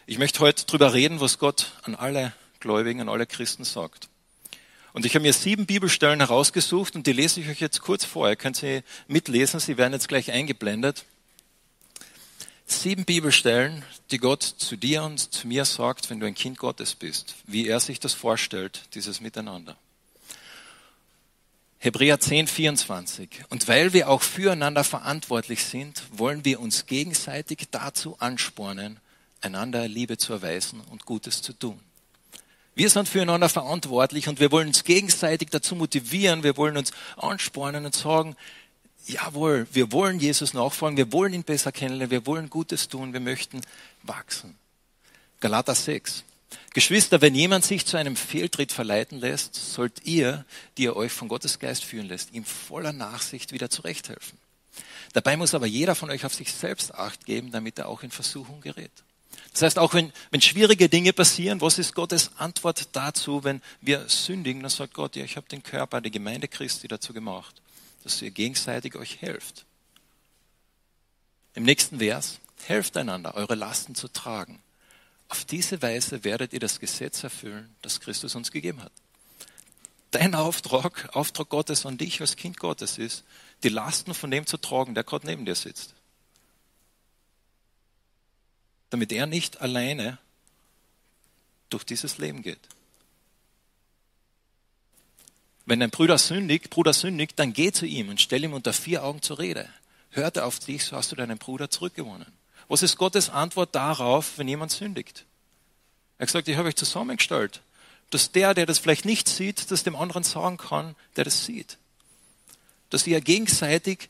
[0.05, 4.09] Ich möchte heute darüber reden, was Gott an alle Gläubigen, an alle Christen sagt.
[4.93, 8.29] Und ich habe mir sieben Bibelstellen herausgesucht und die lese ich euch jetzt kurz vor.
[8.29, 11.05] Ihr könnt sie mitlesen, sie werden jetzt gleich eingeblendet.
[12.67, 16.93] Sieben Bibelstellen, die Gott zu dir und zu mir sagt, wenn du ein Kind Gottes
[16.93, 19.75] bist, wie er sich das vorstellt, dieses Miteinander.
[21.85, 23.29] Hebräer 10, 24.
[23.49, 28.99] Und weil wir auch füreinander verantwortlich sind, wollen wir uns gegenseitig dazu anspornen,
[29.41, 31.79] einander Liebe zu erweisen und Gutes zu tun.
[32.73, 37.85] Wir sind füreinander verantwortlich und wir wollen uns gegenseitig dazu motivieren, wir wollen uns anspornen
[37.85, 38.35] und sagen,
[39.05, 43.19] jawohl, wir wollen Jesus nachfolgen, wir wollen ihn besser kennenlernen, wir wollen Gutes tun, wir
[43.19, 43.61] möchten
[44.01, 44.55] wachsen.
[45.39, 46.23] Galater 6.
[46.73, 50.45] Geschwister, wenn jemand sich zu einem Fehltritt verleiten lässt, sollt ihr,
[50.77, 54.37] die ihr euch von Gottes Geist führen lässt, ihm voller Nachsicht wieder zurechthelfen.
[55.13, 58.11] Dabei muss aber jeder von euch auf sich selbst acht geben, damit er auch in
[58.11, 58.91] Versuchung gerät.
[59.53, 64.09] Das heißt, auch wenn, wenn schwierige Dinge passieren, was ist Gottes Antwort dazu, wenn wir
[64.09, 64.61] sündigen?
[64.61, 67.61] Dann sagt Gott, ja, ich habe den Körper, die Gemeinde Christi dazu gemacht,
[68.03, 69.65] dass ihr gegenseitig euch helft.
[71.53, 74.61] Im nächsten Vers, helft einander, eure Lasten zu tragen.
[75.27, 78.91] Auf diese Weise werdet ihr das Gesetz erfüllen, das Christus uns gegeben hat.
[80.11, 83.25] dein Auftrag, Auftrag Gottes an dich als Kind Gottes ist,
[83.63, 85.93] die Lasten von dem zu tragen, der gerade neben dir sitzt.
[88.91, 90.17] Damit er nicht alleine
[91.69, 92.59] durch dieses Leben geht.
[95.65, 99.03] Wenn dein Bruder sündigt, Bruder sündigt, dann geh zu ihm und stell ihm unter vier
[99.03, 99.67] Augen zur Rede.
[100.11, 102.31] Hört er auf dich, so hast du deinen Bruder zurückgewonnen.
[102.67, 105.25] Was ist Gottes Antwort darauf, wenn jemand sündigt?
[106.17, 107.61] Er hat gesagt, ich habe euch zusammengestellt,
[108.09, 111.77] dass der, der das vielleicht nicht sieht, das dem anderen sagen kann, der das sieht.
[112.89, 114.09] Dass ihr gegenseitig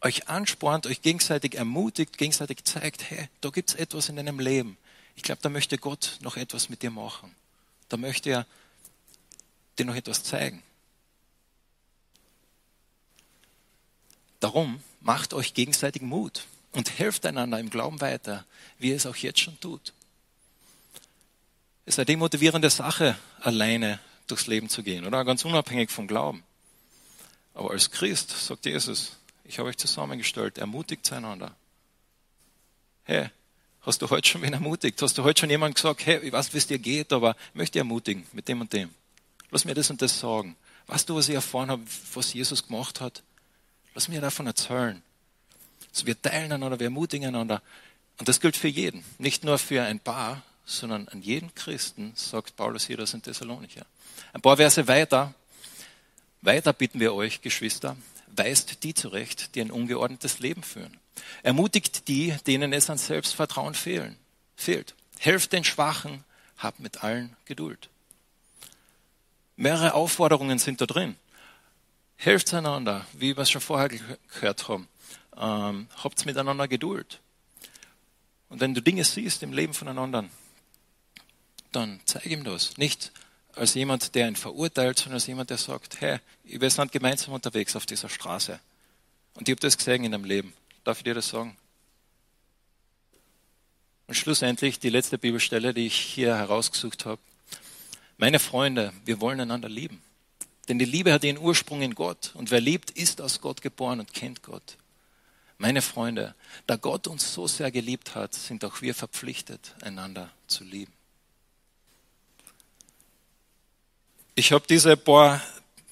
[0.00, 4.76] euch anspornt, euch gegenseitig ermutigt, gegenseitig zeigt, hey, da gibt es etwas in deinem Leben.
[5.16, 7.34] Ich glaube, da möchte Gott noch etwas mit dir machen.
[7.88, 8.46] Da möchte er
[9.78, 10.62] dir noch etwas zeigen.
[14.40, 16.44] Darum macht euch gegenseitig Mut
[16.76, 18.44] und helft einander im Glauben weiter,
[18.78, 19.94] wie ihr es auch jetzt schon tut.
[21.86, 25.24] Es ist eine demotivierende Sache, alleine durchs Leben zu gehen, oder?
[25.24, 26.42] Ganz unabhängig vom Glauben.
[27.54, 31.56] Aber als Christ sagt Jesus, ich habe euch zusammengestellt, ermutigt einander.
[33.04, 33.30] Hey,
[33.80, 35.00] hast du heute schon wen ermutigt?
[35.00, 37.54] Hast du heute schon jemand gesagt, hey, ich weiß, wie es dir geht, aber ich
[37.54, 38.90] möchte ermutigen mit dem und dem.
[39.50, 40.56] Lass mir das und das sagen.
[40.88, 43.22] Weißt du, was ich erfahren habe, was Jesus gemacht hat?
[43.94, 45.02] Lass mir davon erzählen.
[45.90, 47.62] Also wir teilen einander, wir ermutigen einander.
[48.18, 49.04] Und das gilt für jeden.
[49.18, 53.86] Nicht nur für ein paar, sondern an jeden Christen, sagt Paulus hier, das sind Thessalonicher.
[54.32, 55.34] Ein paar Verse weiter.
[56.42, 57.96] Weiter bitten wir euch, Geschwister,
[58.28, 60.98] weist die zurecht, die ein ungeordnetes Leben führen.
[61.42, 64.16] Ermutigt die, denen es an Selbstvertrauen fehlen,
[64.54, 64.94] fehlt.
[65.18, 66.24] Helft den Schwachen,
[66.58, 67.88] habt mit allen Geduld.
[69.56, 71.16] Mehrere Aufforderungen sind da drin.
[72.16, 74.88] Helft einander, wie wir es schon vorher gehört haben.
[75.38, 77.20] Ähm, habt miteinander Geduld.
[78.48, 80.30] Und wenn du Dinge siehst im Leben von anderen,
[81.72, 82.76] dann zeig ihm das.
[82.78, 83.12] Nicht
[83.54, 87.74] als jemand, der ihn verurteilt, sondern als jemand, der sagt, hey, wir sind gemeinsam unterwegs
[87.76, 88.60] auf dieser Straße.
[89.34, 90.52] Und ich habe das gesehen in deinem Leben.
[90.84, 91.56] Darf ich dir das sagen?
[94.06, 97.20] Und schlussendlich die letzte Bibelstelle, die ich hier herausgesucht habe.
[98.18, 100.00] Meine Freunde, wir wollen einander lieben.
[100.68, 102.30] Denn die Liebe hat ihren Ursprung in Gott.
[102.34, 104.76] Und wer liebt, ist aus Gott geboren und kennt Gott.
[105.58, 106.34] Meine Freunde,
[106.66, 110.92] da Gott uns so sehr geliebt hat, sind auch wir verpflichtet, einander zu lieben.
[114.34, 115.40] Ich habe diese paar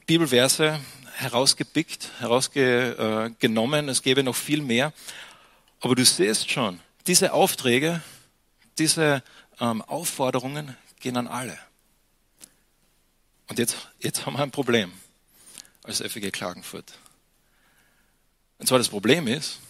[0.07, 0.81] Bibelverse
[1.15, 3.89] herausgepickt, herausgenommen.
[3.89, 4.93] Es gäbe noch viel mehr.
[5.81, 8.03] Aber du siehst schon, diese Aufträge,
[8.79, 9.23] diese
[9.61, 11.59] ähm, Aufforderungen gehen an alle.
[13.49, 14.93] Und jetzt, jetzt haben wir ein Problem
[15.83, 16.93] als FEG Klagenfurt.
[18.59, 19.61] Und zwar das Problem ist,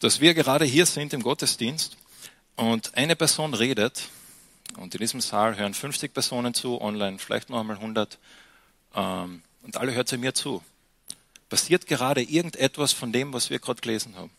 [0.00, 1.96] dass wir gerade hier sind im Gottesdienst
[2.56, 4.08] und eine Person redet
[4.76, 8.18] und in diesem Saal hören 50 Personen zu, online vielleicht noch einmal 100
[8.94, 10.62] ähm, und alle hört sie mir zu.
[11.48, 14.30] Passiert gerade irgendetwas von dem, was wir gerade gelesen haben?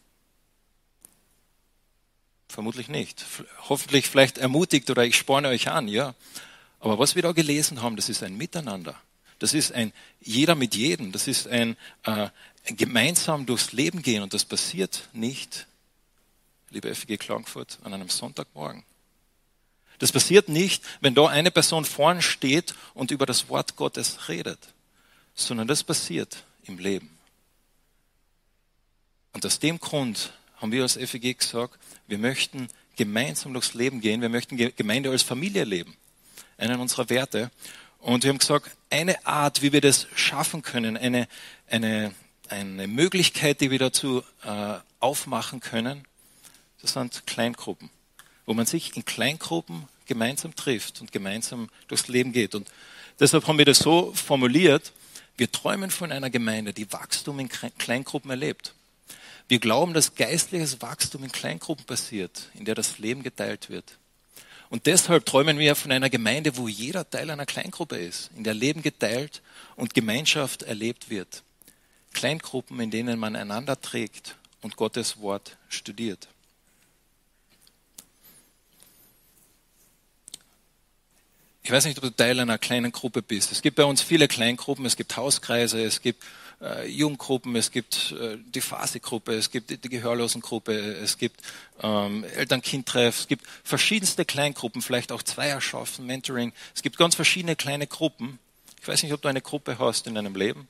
[2.48, 3.26] Vermutlich nicht.
[3.70, 6.16] Hoffentlich vielleicht ermutigt oder ich sporne euch an, ja.
[6.80, 8.96] Aber was wir da gelesen haben, das ist ein Miteinander.
[9.40, 11.12] Das ist ein jeder mit jedem.
[11.12, 12.30] Das ist ein, äh,
[12.66, 14.24] gemeinsam durchs Leben gehen.
[14.24, 15.68] Und das passiert nicht,
[16.70, 18.84] liebe FG Klagenfurt, an einem Sonntagmorgen.
[20.00, 24.60] Das passiert nicht, wenn da eine Person vorn steht und über das Wort Gottes redet,
[25.36, 27.18] sondern das passiert im Leben.
[29.34, 34.22] Und aus dem Grund haben wir als FEG gesagt, wir möchten gemeinsam durchs Leben gehen,
[34.22, 35.96] wir möchten Gemeinde als Familie leben
[36.60, 37.52] einen unserer Werte.
[38.00, 41.28] Und wir haben gesagt, eine Art, wie wir das schaffen können, eine,
[41.70, 42.14] eine,
[42.50, 46.04] eine Möglichkeit, die wir dazu äh, aufmachen können,
[46.82, 47.90] das sind Kleingruppen,
[48.46, 52.56] wo man sich in Kleingruppen gemeinsam trifft und gemeinsam durchs Leben geht.
[52.56, 52.70] Und
[53.20, 54.92] deshalb haben wir das so formuliert,
[55.38, 58.74] wir träumen von einer Gemeinde, die Wachstum in Kleingruppen erlebt.
[59.48, 63.98] Wir glauben, dass geistliches Wachstum in Kleingruppen passiert, in der das Leben geteilt wird.
[64.70, 68.54] Und deshalb träumen wir von einer Gemeinde, wo jeder Teil einer Kleingruppe ist, in der
[68.54, 69.42] Leben geteilt
[69.76, 71.42] und Gemeinschaft erlebt wird.
[72.14, 76.28] Kleingruppen, in denen man einander trägt und Gottes Wort studiert.
[81.70, 83.52] Ich weiß nicht, ob du Teil einer kleinen Gruppe bist.
[83.52, 86.24] Es gibt bei uns viele Kleingruppen, es gibt Hauskreise, es gibt
[86.62, 91.42] äh, Jugendgruppen, es gibt äh, die Phase-Gruppe, es gibt die Gehörlosengruppe, es gibt
[91.84, 96.54] ähm, Eltern-Kind-Treff, es gibt verschiedenste Kleingruppen, vielleicht auch Zweierschaften, Mentoring.
[96.74, 98.40] Es gibt ganz verschiedene kleine Gruppen.
[98.82, 100.68] Ich weiß nicht, ob du eine Gruppe hast in deinem Leben.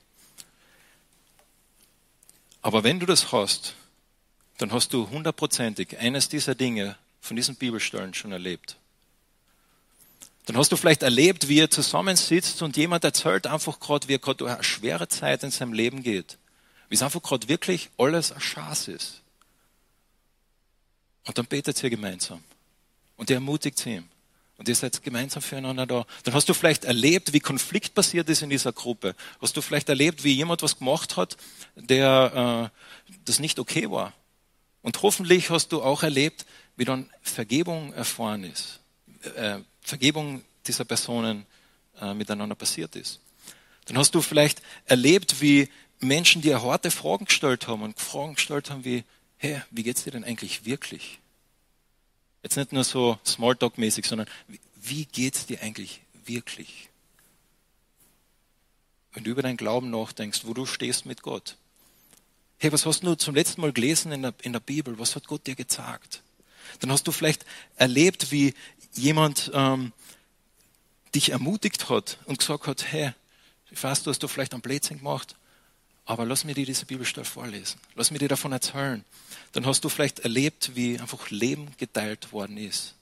[2.62, 3.74] Aber wenn du das hast,
[4.58, 8.76] dann hast du hundertprozentig eines dieser Dinge von diesen Bibelstellen schon erlebt.
[10.46, 14.18] Dann hast du vielleicht erlebt, wie er zusammensitzt und jemand erzählt einfach gerade, wie er
[14.18, 16.38] gerade durch eine schwere Zeit in seinem Leben geht.
[16.88, 19.22] Wie es einfach gerade wirklich alles ein Schatz ist.
[21.24, 22.42] Und dann betet sie gemeinsam.
[23.16, 24.02] Und er ermutigt sie.
[24.60, 26.06] Und ihr seid gemeinsam füreinander da.
[26.24, 29.16] Dann hast du vielleicht erlebt, wie Konflikt passiert ist in dieser Gruppe.
[29.40, 31.38] Hast du vielleicht erlebt, wie jemand was gemacht hat,
[31.76, 32.70] der
[33.08, 34.12] äh, das nicht okay war.
[34.82, 36.44] Und hoffentlich hast du auch erlebt,
[36.76, 38.80] wie dann Vergebung erfahren ist.
[39.34, 41.46] Äh, Vergebung dieser Personen
[41.98, 43.20] äh, miteinander passiert ist.
[43.86, 45.70] Dann hast du vielleicht erlebt, wie
[46.00, 49.04] Menschen dir harte Fragen gestellt haben und Fragen gestellt haben wie,
[49.38, 51.18] hey, wie geht's dir denn eigentlich wirklich?
[52.42, 54.28] Jetzt nicht nur so Smalltalk-mäßig, sondern
[54.76, 56.88] wie geht's dir eigentlich wirklich?
[59.12, 61.56] Wenn du über deinen Glauben nachdenkst, wo du stehst mit Gott.
[62.58, 64.98] Hey, was hast du zum letzten Mal gelesen in der, in der Bibel?
[64.98, 66.22] Was hat Gott dir gesagt?
[66.80, 67.44] Dann hast du vielleicht
[67.76, 68.54] erlebt, wie
[68.94, 69.92] jemand ähm,
[71.14, 73.12] dich ermutigt hat und gesagt hat, hey,
[73.70, 75.36] ich weiß, du hast du vielleicht einen Blödsinn gemacht,
[76.10, 77.78] aber lass mir dir diese Bibelstelle vorlesen.
[77.94, 79.04] Lass mir dir davon erzählen.
[79.52, 82.94] Dann hast du vielleicht erlebt, wie einfach Leben geteilt worden ist.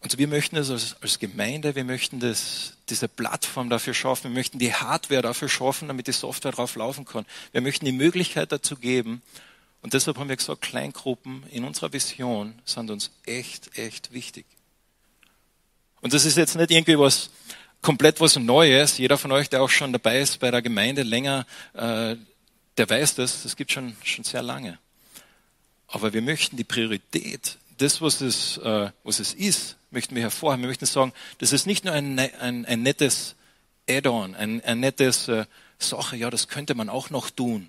[0.00, 4.38] Und wir möchten das als, als Gemeinde, wir möchten das, diese Plattform dafür schaffen, wir
[4.38, 7.26] möchten die Hardware dafür schaffen, damit die Software drauf laufen kann.
[7.52, 9.20] Wir möchten die Möglichkeit dazu geben.
[9.82, 14.46] Und deshalb haben wir gesagt, Kleingruppen in unserer Vision sind uns echt, echt wichtig.
[16.00, 17.28] Und das ist jetzt nicht irgendwie was,
[17.82, 18.98] komplett was Neues.
[18.98, 22.16] Jeder von euch, der auch schon dabei ist bei der Gemeinde länger, äh,
[22.78, 23.42] der weiß das.
[23.42, 24.78] Das gibt schon schon sehr lange.
[25.88, 30.62] Aber wir möchten die Priorität, das was es äh, was es ist, möchten wir hervorheben.
[30.62, 33.34] Wir möchten sagen, das ist nicht nur ein, ein, ein nettes
[33.88, 35.44] Add-on, ein, ein nettes äh,
[35.78, 36.16] Sache.
[36.16, 37.68] Ja, das könnte man auch noch tun,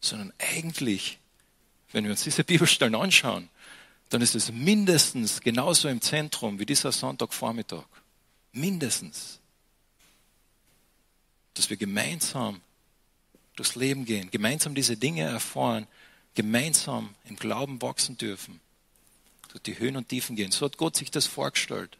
[0.00, 1.18] sondern eigentlich,
[1.92, 3.48] wenn wir uns diese Bibelstellen anschauen,
[4.10, 7.84] dann ist es mindestens genauso im Zentrum wie dieser Sonntagvormittag.
[8.56, 9.38] Mindestens.
[11.54, 12.60] Dass wir gemeinsam
[13.54, 15.86] durchs Leben gehen, gemeinsam diese Dinge erfahren,
[16.34, 18.60] gemeinsam im Glauben wachsen dürfen,
[19.48, 20.52] durch die Höhen und Tiefen gehen.
[20.52, 21.96] So hat Gott sich das vorgestellt.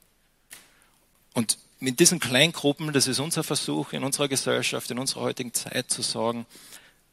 [1.34, 5.90] Und mit diesen Kleingruppen, das ist unser Versuch in unserer Gesellschaft, in unserer heutigen Zeit
[5.90, 6.46] zu sagen,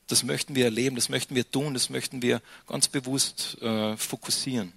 [0.07, 4.73] das möchten wir erleben, das möchten wir tun, das möchten wir ganz bewusst äh, fokussieren.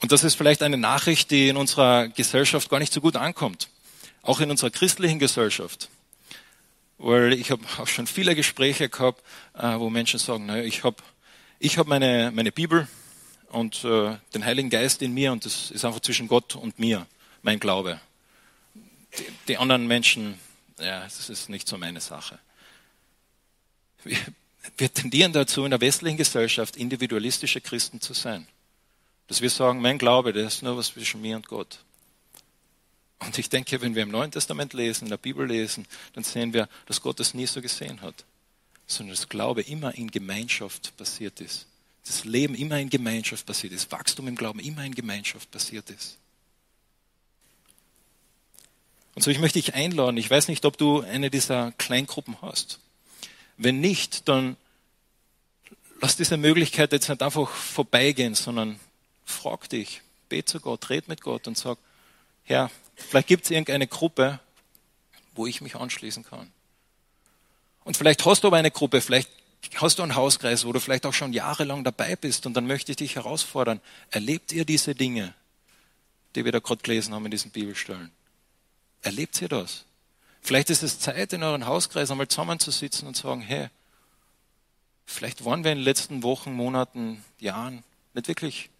[0.00, 3.68] Und das ist vielleicht eine Nachricht, die in unserer Gesellschaft gar nicht so gut ankommt.
[4.22, 5.88] Auch in unserer christlichen Gesellschaft.
[6.98, 9.22] Weil ich habe auch schon viele Gespräche gehabt,
[9.54, 10.96] äh, wo Menschen sagen, naja, ich habe
[11.58, 12.88] ich hab meine, meine Bibel
[13.48, 17.06] und äh, den Heiligen Geist in mir und das ist einfach zwischen Gott und mir,
[17.42, 18.00] mein Glaube.
[19.18, 20.38] Die, die anderen Menschen,
[20.78, 22.38] ja, das ist nicht so meine Sache.
[24.02, 24.18] Wir,
[24.76, 28.46] wir tendieren dazu, in der westlichen Gesellschaft individualistische Christen zu sein.
[29.26, 31.78] Dass wir sagen, mein Glaube, das ist nur was zwischen mir und Gott.
[33.20, 36.52] Und ich denke, wenn wir im Neuen Testament lesen, in der Bibel lesen, dann sehen
[36.52, 38.24] wir, dass Gott das nie so gesehen hat,
[38.86, 41.66] sondern dass Glaube immer in Gemeinschaft passiert ist.
[42.04, 43.90] Das Leben immer in Gemeinschaft passiert ist.
[43.90, 46.18] Wachstum im Glauben immer in Gemeinschaft passiert ist.
[49.14, 50.16] Und so ich möchte dich einladen.
[50.16, 52.80] Ich weiß nicht, ob du eine dieser Kleingruppen hast.
[53.56, 54.56] Wenn nicht, dann
[56.00, 58.78] lass diese Möglichkeit jetzt nicht einfach vorbeigehen, sondern
[59.24, 61.78] frag dich, bet zu Gott, red mit Gott und sag,
[62.44, 64.40] Herr, vielleicht gibt es irgendeine Gruppe,
[65.34, 66.50] wo ich mich anschließen kann.
[67.84, 69.30] Und vielleicht hast du aber eine Gruppe, vielleicht
[69.76, 72.92] hast du einen Hauskreis, wo du vielleicht auch schon jahrelang dabei bist und dann möchte
[72.92, 73.80] ich dich herausfordern.
[74.10, 75.34] Erlebt ihr diese Dinge,
[76.34, 78.10] die wir da gerade gelesen haben in diesen Bibelstellen?
[79.02, 79.84] Erlebt ihr das?
[80.40, 83.68] Vielleicht ist es Zeit, in euren Hauskreis einmal zusammenzusitzen und zu sagen, hey,
[85.06, 87.82] vielleicht waren wir in den letzten Wochen, Monaten, Jahren
[88.12, 88.70] nicht wirklich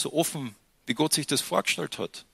[0.00, 0.54] so offen,
[0.86, 2.24] wie Gott sich das vorgestellt hat.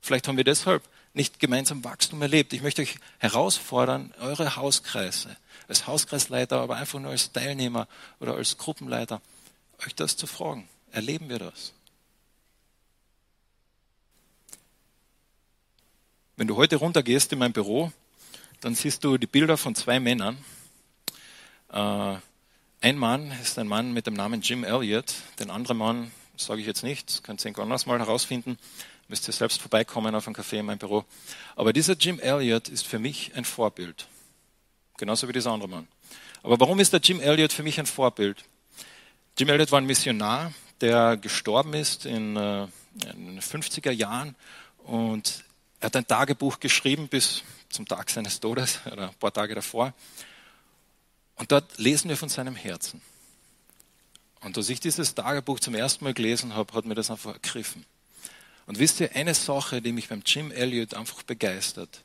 [0.00, 0.82] Vielleicht haben wir deshalb
[1.14, 2.52] nicht gemeinsam Wachstum erlebt.
[2.52, 5.36] Ich möchte euch herausfordern, eure Hauskreise,
[5.66, 7.88] als Hauskreisleiter, aber einfach nur als Teilnehmer
[8.20, 9.20] oder als Gruppenleiter,
[9.84, 10.68] euch das zu fragen.
[10.92, 11.72] Erleben wir das?
[16.36, 17.90] Wenn du heute runtergehst in mein Büro,
[18.60, 20.36] dann siehst du die Bilder von zwei Männern.
[21.70, 22.16] Äh,
[22.82, 26.66] ein Mann ist ein Mann mit dem Namen Jim Elliot, den anderen Mann sage ich
[26.66, 28.58] jetzt nicht, könnt ihr anders mal herausfinden.
[29.08, 31.04] Müsst ihr selbst vorbeikommen auf ein Café in meinem Büro.
[31.54, 34.08] Aber dieser Jim Elliot ist für mich ein Vorbild.
[34.96, 35.88] Genauso wie dieser andere Mann.
[36.42, 38.44] Aber warum ist der Jim Elliot für mich ein Vorbild?
[39.38, 42.64] Jim Elliot war ein Missionar, der gestorben ist in, äh,
[43.12, 44.34] in den 50er Jahren
[44.84, 45.44] und
[45.80, 49.92] er hat ein Tagebuch geschrieben bis zum Tag seines Todes oder ein paar Tage davor.
[51.36, 53.02] Und dort lesen wir von seinem Herzen.
[54.46, 57.84] Und als ich dieses Tagebuch zum ersten Mal gelesen habe, hat mir das einfach ergriffen.
[58.66, 62.04] Und wisst ihr, eine Sache, die mich beim Jim Elliot einfach begeistert,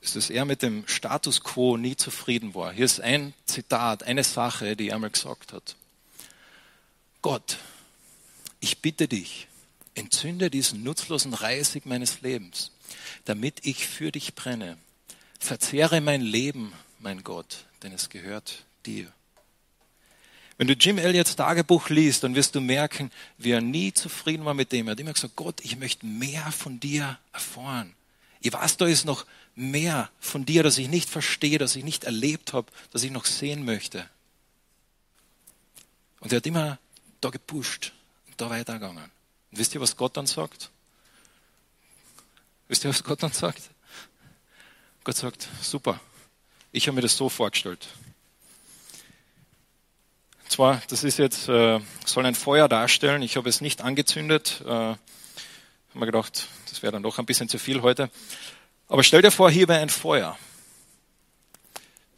[0.00, 2.72] ist, dass er mit dem Status quo nie zufrieden war.
[2.72, 5.76] Hier ist ein Zitat, eine Sache, die er einmal gesagt hat.
[7.20, 7.58] Gott,
[8.60, 9.46] ich bitte dich,
[9.94, 12.70] entzünde diesen nutzlosen Reisig meines Lebens,
[13.26, 14.78] damit ich für dich brenne.
[15.40, 19.12] Verzehre mein Leben, mein Gott, denn es gehört dir.
[20.56, 24.54] Wenn du Jim Elliots Tagebuch liest, dann wirst du merken, wie er nie zufrieden war
[24.54, 24.86] mit dem.
[24.86, 27.94] Er hat immer gesagt, Gott, ich möchte mehr von dir erfahren.
[28.40, 32.04] Ich weiß, da ist noch mehr von dir, das ich nicht verstehe, das ich nicht
[32.04, 34.08] erlebt habe, das ich noch sehen möchte.
[36.20, 36.78] Und er hat immer
[37.20, 37.92] da gepusht
[38.28, 39.10] und da weitergegangen.
[39.50, 40.70] Und wisst ihr, was Gott dann sagt?
[42.68, 43.62] Wisst ihr, was Gott dann sagt?
[45.02, 46.00] Gott sagt, super,
[46.70, 47.88] ich habe mir das so vorgestellt
[50.54, 53.22] zwar, das ist jetzt, äh, soll ein Feuer darstellen.
[53.22, 54.62] Ich habe es nicht angezündet.
[54.64, 54.98] Äh, habe
[55.94, 58.08] mir gedacht, das wäre dann doch ein bisschen zu viel heute.
[58.86, 60.38] Aber stell dir vor, hier wäre ein Feuer.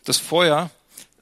[0.05, 0.71] Das Feuer,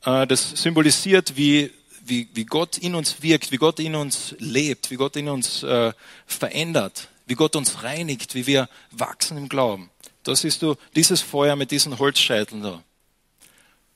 [0.04, 1.70] äh, das symbolisiert, wie,
[2.04, 5.62] wie, wie Gott in uns wirkt, wie Gott in uns lebt, wie Gott in uns
[5.62, 5.92] äh,
[6.26, 9.88] verändert, wie Gott uns reinigt, wie wir wachsen im Glauben.
[10.24, 12.82] Das ist du, dieses Feuer mit diesen Holzscheiteln da.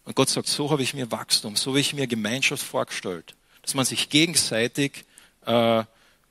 [0.09, 3.75] Und Gott sagt, so habe ich mir Wachstum, so habe ich mir Gemeinschaft vorgestellt, dass
[3.75, 5.05] man sich gegenseitig,
[5.44, 5.85] äh,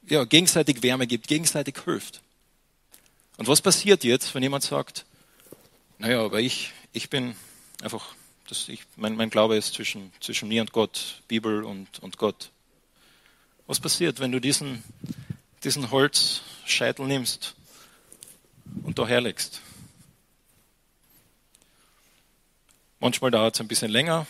[0.10, 2.24] ja, gegenseitig Wärme gibt, gegenseitig hilft.
[3.38, 5.06] Und was passiert jetzt, wenn jemand sagt,
[6.00, 7.36] naja, aber ich, ich bin
[7.84, 8.16] einfach,
[8.50, 12.50] das, ich, mein, mein Glaube ist zwischen, zwischen mir und Gott, Bibel und, und Gott.
[13.68, 14.84] Was passiert, wenn du diesen,
[15.64, 17.54] diesen Holzscheitel nimmst
[18.82, 19.62] und da herlegst?
[23.00, 24.26] Manchmal dauert es ein bisschen länger,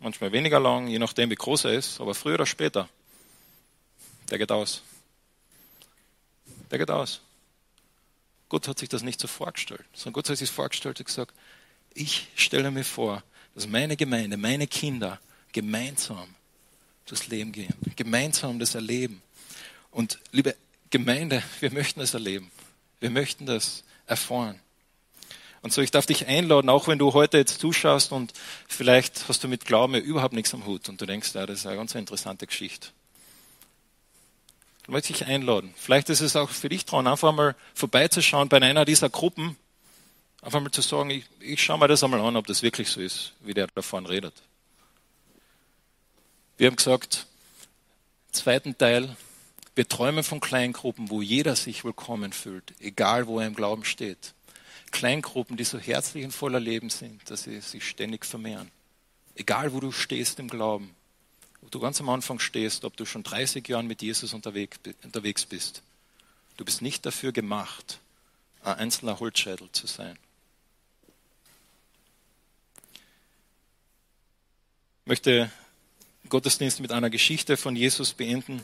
[0.00, 2.88] manchmal weniger lang, je nachdem, wie groß er ist, aber früher oder später,
[4.30, 4.82] der geht aus.
[6.70, 7.20] Der geht aus.
[8.48, 11.34] Gott hat sich das nicht so vorgestellt, sondern Gott hat sich vorgestellt und gesagt,
[11.92, 13.22] ich stelle mir vor,
[13.54, 15.20] dass meine Gemeinde, meine Kinder
[15.52, 16.34] gemeinsam
[17.06, 19.22] das Leben gehen, gemeinsam das erleben.
[19.90, 20.56] Und liebe
[20.90, 22.50] Gemeinde, wir möchten das erleben.
[23.00, 24.60] Wir möchten das erfahren.
[25.64, 28.34] Und so, ich darf dich einladen, auch wenn du heute jetzt zuschaust und
[28.68, 31.60] vielleicht hast du mit Glauben ja überhaupt nichts am Hut und du denkst, ja, das
[31.60, 32.88] ist eine ganz interessante Geschichte.
[34.82, 35.72] Ich möchte dich einladen.
[35.74, 39.56] Vielleicht ist es auch für dich dran, einfach mal vorbeizuschauen bei einer dieser Gruppen,
[40.42, 43.00] einfach mal zu sagen, ich, ich schaue mir das einmal an, ob das wirklich so
[43.00, 44.34] ist, wie der davon redet.
[46.58, 47.26] Wir haben gesagt,
[48.32, 49.16] zweiten Teil,
[49.76, 54.33] wir träumen von Kleingruppen, wo jeder sich willkommen fühlt, egal wo er im Glauben steht.
[54.94, 58.70] Kleingruppen, die so herzlich und voller Leben sind, dass sie sich ständig vermehren.
[59.34, 60.94] Egal, wo du stehst im Glauben,
[61.62, 65.82] ob du ganz am Anfang stehst, ob du schon 30 Jahre mit Jesus unterwegs bist,
[66.56, 67.98] du bist nicht dafür gemacht,
[68.62, 70.16] ein einzelner Holzschädel zu sein.
[75.02, 75.50] Ich möchte
[76.28, 78.62] Gottesdienst mit einer Geschichte von Jesus beenden.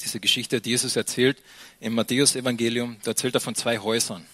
[0.00, 1.42] Diese Geschichte hat Jesus erzählt
[1.80, 2.98] im Matthäus-Evangelium.
[3.04, 4.26] Da erzählt er von zwei Häusern.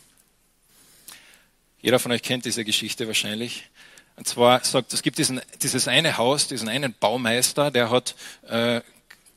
[1.82, 3.68] Jeder von euch kennt diese Geschichte wahrscheinlich.
[4.16, 8.14] Und zwar sagt, es gibt diesen, dieses eine Haus, diesen einen Baumeister, der hat,
[8.46, 8.82] äh,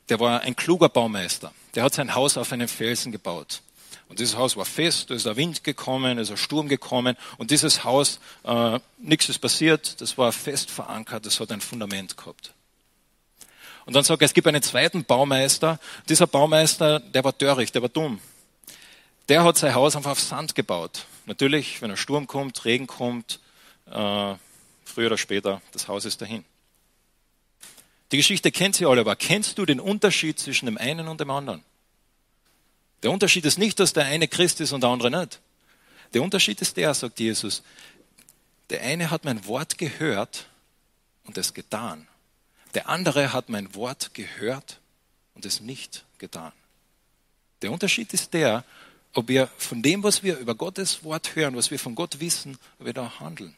[0.09, 1.53] der war ein kluger Baumeister.
[1.75, 3.61] Der hat sein Haus auf einem Felsen gebaut.
[4.09, 7.15] Und dieses Haus war fest, da ist ein Wind gekommen, da ist ein Sturm gekommen
[7.37, 12.17] und dieses Haus, äh, nichts ist passiert, das war fest verankert, das hat ein Fundament
[12.17, 12.53] gehabt.
[13.85, 15.79] Und dann sagt er, es gibt einen zweiten Baumeister.
[16.07, 18.19] Dieser Baumeister, der war töricht, der war dumm.
[19.29, 21.05] Der hat sein Haus einfach auf Sand gebaut.
[21.25, 23.39] Natürlich, wenn ein Sturm kommt, Regen kommt,
[23.85, 24.35] äh,
[24.85, 26.43] früher oder später, das Haus ist dahin.
[28.11, 31.29] Die Geschichte kennt sie alle, aber kennst du den Unterschied zwischen dem einen und dem
[31.29, 31.63] anderen?
[33.01, 35.41] Der Unterschied ist nicht, dass der eine Christ ist und der andere nicht.
[36.13, 37.63] Der Unterschied ist der, sagt Jesus.
[38.69, 40.47] Der eine hat mein Wort gehört
[41.23, 42.07] und es getan.
[42.73, 44.79] Der andere hat mein Wort gehört
[45.33, 46.51] und es nicht getan.
[47.61, 48.63] Der Unterschied ist der,
[49.13, 52.57] ob wir von dem, was wir über Gottes Wort hören, was wir von Gott wissen,
[52.79, 53.55] ob wir da handeln.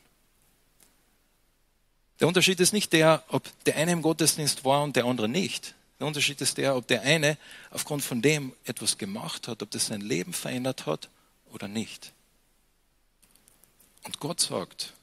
[2.19, 5.75] Der Unterschied ist nicht der, ob der eine im Gottesdienst war und der andere nicht.
[5.99, 7.37] Der Unterschied ist der, ob der eine
[7.71, 11.09] aufgrund von dem etwas gemacht hat, ob das sein Leben verändert hat
[11.51, 12.11] oder nicht.
[14.03, 14.93] Und Gott sagt,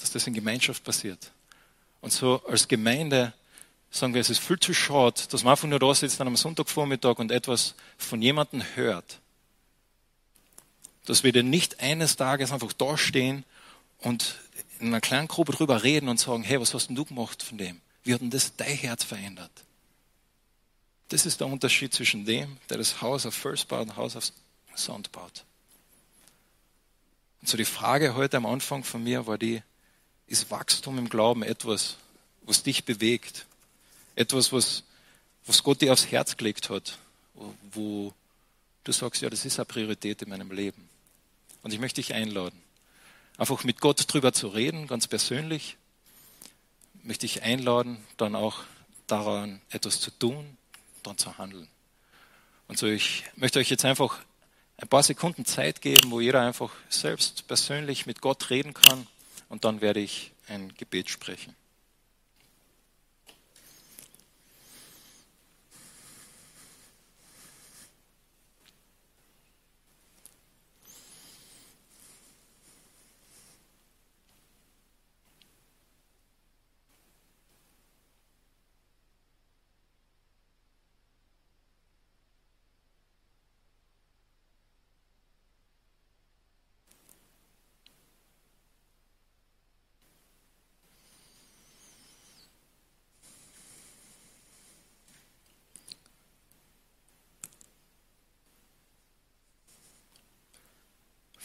[0.00, 1.32] dass das in Gemeinschaft passiert.
[2.00, 3.32] Und so als Gemeinde
[3.94, 6.36] sagen wir, es ist viel zu schade, dass man einfach nur da sitzt an einem
[6.36, 9.20] Sonntagvormittag und etwas von jemandem hört.
[11.06, 13.44] Dass wir denn nicht eines Tages einfach da stehen
[13.98, 14.36] und
[14.80, 17.56] in einer kleinen Gruppe drüber reden und sagen, hey, was hast denn du gemacht von
[17.56, 17.80] dem?
[18.02, 19.52] Wie hat denn das dein Herz verändert?
[21.10, 24.32] Das ist der Unterschied zwischen dem, der das Haus auf First baut und Haus auf
[24.74, 25.44] Sand baut.
[27.40, 29.62] Und so die Frage heute am Anfang von mir war die,
[30.26, 31.96] ist Wachstum im Glauben etwas,
[32.42, 33.46] was dich bewegt?
[34.16, 34.84] Etwas, was,
[35.46, 36.98] was Gott dir aufs Herz gelegt hat,
[37.72, 38.12] wo
[38.84, 40.88] du sagst, ja, das ist eine Priorität in meinem Leben.
[41.62, 42.60] Und ich möchte dich einladen,
[43.38, 45.76] einfach mit Gott drüber zu reden, ganz persönlich.
[47.02, 48.64] Möchte ich einladen, dann auch
[49.06, 50.56] daran etwas zu tun,
[51.02, 51.68] dann zu handeln.
[52.68, 54.20] Und so, ich möchte euch jetzt einfach
[54.78, 59.06] ein paar Sekunden Zeit geben, wo jeder einfach selbst persönlich mit Gott reden kann
[59.48, 61.54] und dann werde ich ein Gebet sprechen.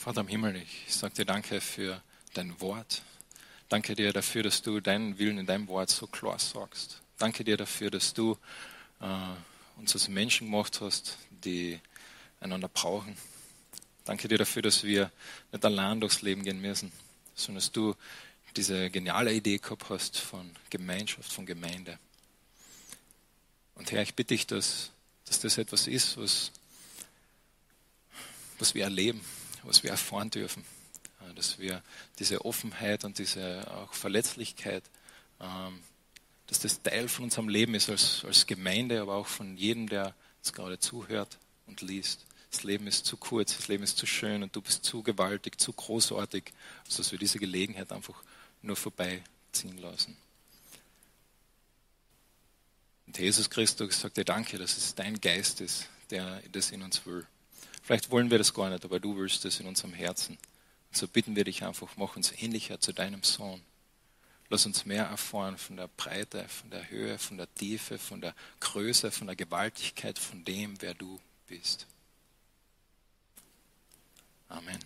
[0.10, 2.02] Vater im Himmel, ich sage dir danke für
[2.34, 3.04] dein Wort.
[3.68, 7.04] Danke dir dafür, dass du deinen Willen in deinem Wort so klar sagst.
[7.20, 8.36] Danke dir dafür, dass du
[9.02, 9.06] äh,
[9.80, 11.80] uns als Menschen gemacht hast, die
[12.40, 13.16] einander brauchen.
[14.04, 15.12] Danke dir dafür, dass wir
[15.52, 16.92] nicht allein durchs Leben gehen müssen,
[17.36, 17.94] sondern dass du
[18.56, 22.00] diese geniale Idee gehabt hast von Gemeinschaft, von Gemeinde.
[23.76, 24.90] Und Herr, ich bitte dich, dass,
[25.26, 26.52] dass das etwas ist, was,
[28.58, 29.22] was wir erleben,
[29.64, 30.64] was wir erfahren dürfen.
[31.36, 31.84] Dass wir
[32.18, 34.84] diese Offenheit und diese auch Verletzlichkeit,
[35.40, 35.84] ähm,
[36.48, 40.16] dass das Teil von unserem Leben ist als, als Gemeinde, aber auch von jedem, der
[40.38, 41.38] jetzt gerade zuhört
[41.68, 42.26] und liest.
[42.52, 45.60] Das Leben ist zu kurz, das Leben ist zu schön und du bist zu gewaltig,
[45.60, 46.52] zu großartig,
[46.88, 48.24] dass wir diese Gelegenheit einfach
[48.62, 50.18] nur vorbeiziehen lassen.
[53.06, 57.06] Und Jesus Christus sagt dir Danke, dass es dein Geist ist, der das in uns
[57.06, 57.26] will.
[57.90, 60.38] Vielleicht wollen wir das gar nicht, aber du willst es in unserem Herzen.
[60.90, 63.64] Und so bitten wir dich einfach, mach uns ähnlicher zu deinem Sohn.
[64.48, 68.36] Lass uns mehr erfahren von der Breite, von der Höhe, von der Tiefe, von der
[68.60, 71.88] Größe, von der Gewaltigkeit von dem, wer du bist.
[74.50, 74.78] Amen.